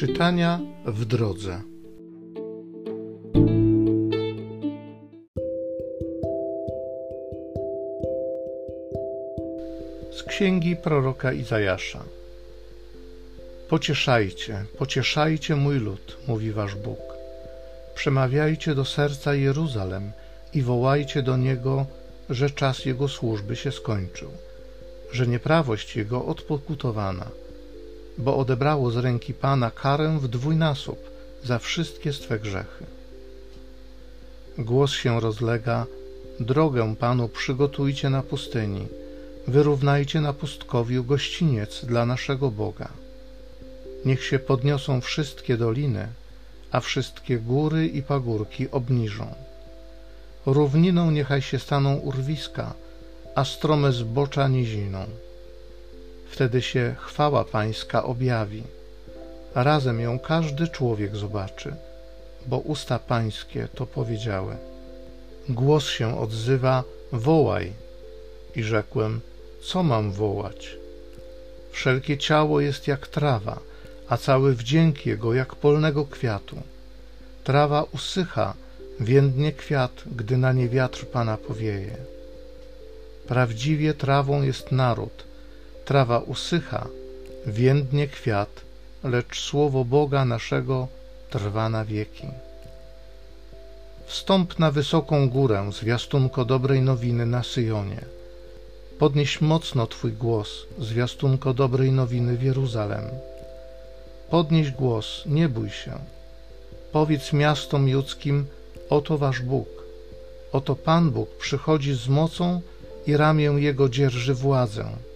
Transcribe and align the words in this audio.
Czytania 0.00 0.60
w 0.86 1.04
drodze. 1.04 1.62
Z 10.12 10.22
księgi 10.22 10.76
proroka 10.76 11.32
Izajasza. 11.32 12.04
Pocieszajcie, 13.68 14.64
pocieszajcie 14.78 15.56
mój 15.56 15.78
lud, 15.78 16.16
mówi 16.28 16.52
wasz 16.52 16.74
Bóg. 16.74 17.00
Przemawiajcie 17.94 18.74
do 18.74 18.84
serca 18.84 19.34
Jeruzalem 19.34 20.12
i 20.54 20.62
wołajcie 20.62 21.22
do 21.22 21.36
niego, 21.36 21.86
że 22.30 22.50
czas 22.50 22.84
jego 22.84 23.08
służby 23.08 23.56
się 23.56 23.72
skończył, 23.72 24.30
że 25.12 25.26
nieprawość 25.26 25.96
jego 25.96 26.24
odpokutowana 26.24 27.26
bo 28.18 28.36
odebrało 28.36 28.90
z 28.90 28.96
ręki 28.96 29.34
Pana 29.34 29.70
karę 29.70 30.18
w 30.18 30.28
dwójnasób 30.28 31.10
za 31.44 31.58
wszystkie 31.58 32.12
swe 32.12 32.38
grzechy. 32.38 32.86
Głos 34.58 34.90
się 34.92 35.20
rozlega, 35.20 35.86
drogę 36.40 36.96
Panu 36.96 37.28
przygotujcie 37.28 38.10
na 38.10 38.22
pustyni, 38.22 38.88
wyrównajcie 39.46 40.20
na 40.20 40.32
pustkowiu 40.32 41.04
gościniec 41.04 41.84
dla 41.84 42.06
naszego 42.06 42.50
Boga. 42.50 42.88
Niech 44.04 44.24
się 44.24 44.38
podniosą 44.38 45.00
wszystkie 45.00 45.56
doliny, 45.56 46.08
a 46.70 46.80
wszystkie 46.80 47.38
góry 47.38 47.86
i 47.86 48.02
pagórki 48.02 48.70
obniżą. 48.70 49.34
Równiną 50.46 51.10
niechaj 51.10 51.42
się 51.42 51.58
staną 51.58 51.96
urwiska, 51.96 52.74
a 53.34 53.44
strome 53.44 53.92
zbocza 53.92 54.48
niziną 54.48 55.06
Wtedy 56.30 56.62
się 56.62 56.94
chwała 56.98 57.44
Pańska 57.44 58.04
objawi. 58.04 58.62
Razem 59.54 60.00
ją 60.00 60.18
każdy 60.18 60.68
człowiek 60.68 61.16
zobaczy, 61.16 61.74
bo 62.46 62.58
usta 62.58 62.98
Pańskie 62.98 63.68
to 63.74 63.86
powiedziały. 63.86 64.56
Głos 65.48 65.86
się 65.88 66.20
odzywa: 66.20 66.84
Wołaj. 67.12 67.72
I 68.56 68.62
rzekłem: 68.62 69.20
Co 69.62 69.82
mam 69.82 70.12
wołać? 70.12 70.76
Wszelkie 71.72 72.18
ciało 72.18 72.60
jest 72.60 72.88
jak 72.88 73.08
trawa, 73.08 73.58
a 74.08 74.16
cały 74.16 74.54
wdzięk 74.54 75.06
jego 75.06 75.34
jak 75.34 75.54
polnego 75.54 76.04
kwiatu. 76.04 76.56
Trawa 77.44 77.84
usycha, 77.92 78.54
więdnie 79.00 79.52
kwiat, 79.52 80.02
gdy 80.16 80.36
na 80.36 80.52
nie 80.52 80.68
wiatr 80.68 81.06
Pana 81.06 81.36
powieje. 81.36 81.96
Prawdziwie 83.26 83.94
trawą 83.94 84.42
jest 84.42 84.72
naród, 84.72 85.29
trawa 85.90 86.18
usycha, 86.18 86.86
więdnie 87.46 88.08
kwiat, 88.08 88.60
lecz 89.04 89.40
słowo 89.40 89.84
Boga 89.84 90.24
naszego 90.24 90.88
trwa 91.30 91.68
na 91.68 91.84
wieki. 91.84 92.26
Wstąp 94.06 94.58
na 94.58 94.70
wysoką 94.70 95.28
górę, 95.28 95.70
zwiastunko 95.72 96.44
dobrej 96.44 96.82
nowiny 96.82 97.26
na 97.26 97.42
Syjonie. 97.42 98.04
Podnieś 98.98 99.40
mocno 99.40 99.86
Twój 99.86 100.12
głos, 100.12 100.48
zwiastunko 100.78 101.54
dobrej 101.54 101.92
nowiny 101.92 102.36
w 102.36 102.42
Jeruzalem. 102.42 103.04
Podnieś 104.30 104.70
głos, 104.70 105.22
nie 105.26 105.48
bój 105.48 105.70
się. 105.70 105.92
Powiedz 106.92 107.32
miastom 107.32 107.88
judzkim, 107.88 108.46
oto 108.90 109.18
Wasz 109.18 109.42
Bóg. 109.42 109.68
Oto 110.52 110.76
Pan 110.76 111.10
Bóg 111.10 111.28
przychodzi 111.38 111.94
z 111.94 112.08
mocą 112.08 112.60
i 113.06 113.16
ramię 113.16 113.44
Jego 113.44 113.88
dzierży 113.88 114.34
władzę 114.34 115.09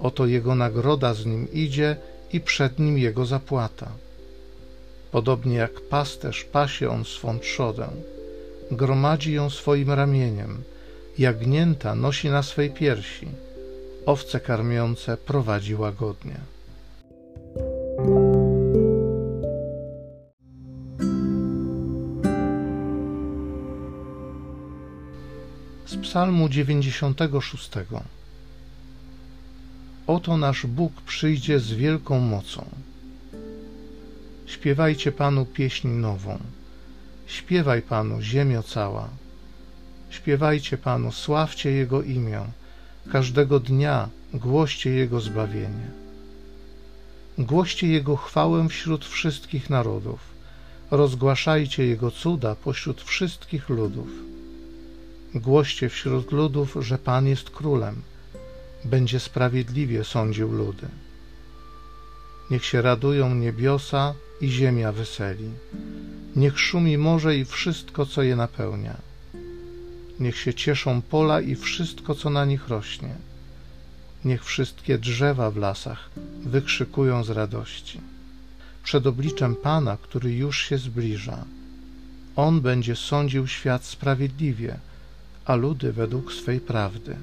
Oto 0.00 0.26
jego 0.26 0.54
nagroda 0.54 1.14
z 1.14 1.26
nim 1.26 1.52
idzie 1.52 1.96
i 2.32 2.40
przed 2.40 2.78
nim 2.78 2.98
jego 2.98 3.26
zapłata. 3.26 3.92
Podobnie 5.12 5.56
jak 5.56 5.80
pasterz 5.80 6.44
pasie 6.44 6.90
on 6.90 7.04
swą 7.04 7.38
trzodę, 7.38 7.88
gromadzi 8.70 9.32
ją 9.32 9.50
swoim 9.50 9.90
ramieniem, 9.90 10.62
jagnięta 11.18 11.94
nosi 11.94 12.30
na 12.30 12.42
swej 12.42 12.70
piersi, 12.70 13.28
owce 14.06 14.40
karmiące 14.40 15.16
prowadzi 15.16 15.74
łagodnie. 15.74 16.40
Z 25.86 25.96
Psalmu 25.96 26.48
96. 26.48 27.70
Oto 30.06 30.36
nasz 30.36 30.66
Bóg 30.66 30.92
przyjdzie 31.00 31.60
z 31.60 31.72
wielką 31.72 32.20
mocą. 32.20 32.64
Śpiewajcie 34.46 35.12
Panu 35.12 35.46
pieśń 35.46 35.88
nową. 35.88 36.38
Śpiewaj 37.26 37.82
Panu, 37.82 38.20
ziemio 38.20 38.62
cała. 38.62 39.08
Śpiewajcie 40.10 40.78
Panu, 40.78 41.12
sławcie 41.12 41.70
Jego 41.70 42.02
imię. 42.02 42.40
Każdego 43.12 43.60
dnia 43.60 44.08
głoście 44.34 44.90
Jego 44.90 45.20
zbawienie. 45.20 45.90
Głoście 47.38 47.86
Jego 47.88 48.16
chwałę 48.16 48.68
wśród 48.68 49.04
wszystkich 49.04 49.70
narodów. 49.70 50.20
Rozgłaszajcie 50.90 51.86
Jego 51.86 52.10
cuda 52.10 52.54
pośród 52.54 53.02
wszystkich 53.02 53.68
ludów. 53.68 54.08
Głoście 55.34 55.88
wśród 55.88 56.32
ludów, 56.32 56.76
że 56.80 56.98
Pan 56.98 57.26
jest 57.26 57.50
królem 57.50 58.02
będzie 58.84 59.20
sprawiedliwie 59.20 60.04
sądził 60.04 60.52
ludy. 60.52 60.86
Niech 62.50 62.64
się 62.64 62.82
radują 62.82 63.34
niebiosa 63.34 64.14
i 64.40 64.50
ziemia 64.50 64.92
weseli. 64.92 65.50
Niech 66.36 66.60
szumi 66.60 66.98
morze 66.98 67.36
i 67.36 67.44
wszystko, 67.44 68.06
co 68.06 68.22
je 68.22 68.36
napełnia. 68.36 68.96
Niech 70.20 70.36
się 70.38 70.54
cieszą 70.54 71.02
pola 71.02 71.40
i 71.40 71.54
wszystko, 71.54 72.14
co 72.14 72.30
na 72.30 72.44
nich 72.44 72.68
rośnie. 72.68 73.14
Niech 74.24 74.44
wszystkie 74.44 74.98
drzewa 74.98 75.50
w 75.50 75.56
lasach 75.56 76.10
wykrzykują 76.44 77.24
z 77.24 77.30
radości. 77.30 78.00
Przed 78.84 79.06
obliczem 79.06 79.56
Pana, 79.56 79.96
który 79.96 80.32
już 80.32 80.62
się 80.68 80.78
zbliża. 80.78 81.44
On 82.36 82.60
będzie 82.60 82.96
sądził 82.96 83.46
świat 83.46 83.84
sprawiedliwie, 83.84 84.78
a 85.44 85.54
ludy 85.54 85.92
według 85.92 86.32
swej 86.32 86.60
prawdy. 86.60 87.16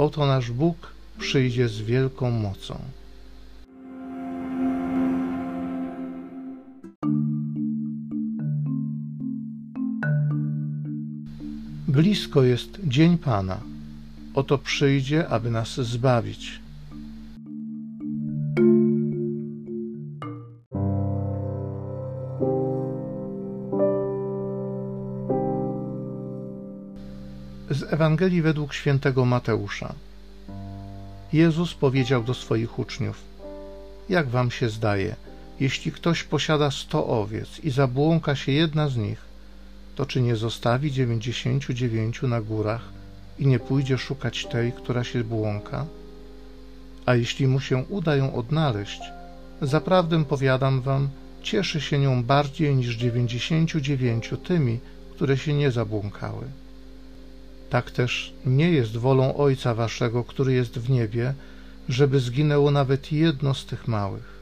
Oto 0.00 0.26
nasz 0.26 0.50
Bóg 0.50 0.76
przyjdzie 1.18 1.68
z 1.68 1.80
wielką 1.80 2.30
mocą. 2.30 2.78
Blisko 11.88 12.42
jest 12.42 12.78
dzień 12.84 13.18
Pana. 13.18 13.60
Oto 14.34 14.58
przyjdzie, 14.58 15.28
aby 15.28 15.50
nas 15.50 15.80
zbawić. 15.80 16.60
Z 27.70 27.92
Ewangelii 27.92 28.42
według 28.42 28.74
świętego 28.74 29.24
Mateusza. 29.24 29.94
Jezus 31.32 31.74
powiedział 31.74 32.22
do 32.22 32.34
swoich 32.34 32.78
uczniów: 32.78 33.22
Jak 34.08 34.28
wam 34.28 34.50
się 34.50 34.68
zdaje, 34.68 35.16
jeśli 35.60 35.92
ktoś 35.92 36.24
posiada 36.24 36.70
sto 36.70 37.06
owiec 37.06 37.58
i 37.58 37.70
zabłąka 37.70 38.36
się 38.36 38.52
jedna 38.52 38.88
z 38.88 38.96
nich, 38.96 39.18
to 39.96 40.06
czy 40.06 40.20
nie 40.20 40.36
zostawi 40.36 40.92
dziewięćdziesięciu 40.92 41.72
dziewięciu 41.74 42.28
na 42.28 42.40
górach 42.40 42.84
i 43.38 43.46
nie 43.46 43.58
pójdzie 43.58 43.98
szukać 43.98 44.46
tej, 44.46 44.72
która 44.72 45.04
się 45.04 45.24
błąka? 45.24 45.86
A 47.06 47.14
jeśli 47.14 47.46
mu 47.46 47.60
się 47.60 47.84
uda 47.88 48.16
ją 48.16 48.34
odnaleźć, 48.34 49.00
zaprawdę 49.62 50.24
powiadam 50.24 50.80
wam, 50.80 51.08
cieszy 51.42 51.80
się 51.80 51.98
nią 51.98 52.24
bardziej 52.24 52.76
niż 52.76 52.96
dziewięćdziesięciu 52.96 53.80
dziewięciu 53.80 54.36
tymi, 54.36 54.78
które 55.14 55.38
się 55.38 55.54
nie 55.54 55.70
zabłąkały. 55.70 56.46
Tak 57.70 57.90
też 57.90 58.32
nie 58.46 58.70
jest 58.70 58.96
wolą 58.96 59.36
Ojca 59.36 59.74
Waszego, 59.74 60.24
który 60.24 60.52
jest 60.52 60.78
w 60.78 60.90
niebie, 60.90 61.34
żeby 61.88 62.20
zginęło 62.20 62.70
nawet 62.70 63.12
jedno 63.12 63.54
z 63.54 63.66
tych 63.66 63.88
małych. 63.88 64.39